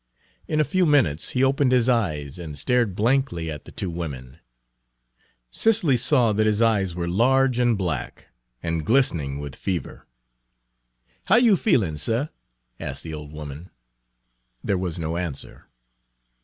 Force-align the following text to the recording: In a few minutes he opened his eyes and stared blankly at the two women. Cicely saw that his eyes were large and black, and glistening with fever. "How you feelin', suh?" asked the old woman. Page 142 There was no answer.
In 0.47 0.59
a 0.59 0.63
few 0.63 0.87
minutes 0.87 1.29
he 1.37 1.43
opened 1.43 1.71
his 1.71 1.87
eyes 1.87 2.39
and 2.39 2.57
stared 2.57 2.95
blankly 2.95 3.51
at 3.51 3.65
the 3.65 3.71
two 3.71 3.91
women. 3.91 4.39
Cicely 5.51 5.95
saw 5.95 6.33
that 6.33 6.47
his 6.47 6.59
eyes 6.59 6.95
were 6.95 7.07
large 7.07 7.59
and 7.59 7.77
black, 7.77 8.25
and 8.63 8.83
glistening 8.83 9.37
with 9.37 9.55
fever. 9.55 10.07
"How 11.25 11.35
you 11.35 11.55
feelin', 11.55 11.99
suh?" 11.99 12.29
asked 12.79 13.03
the 13.03 13.13
old 13.13 13.31
woman. 13.31 13.65
Page 13.65 14.67
142 14.67 14.67
There 14.69 14.77
was 14.79 14.97
no 14.97 15.17
answer. 15.17 15.67